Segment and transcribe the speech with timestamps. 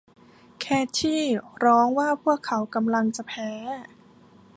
[0.59, 0.65] เค
[0.97, 1.23] ธี่
[1.63, 3.51] ร้องว่าพวกเขากำลังจะแพ้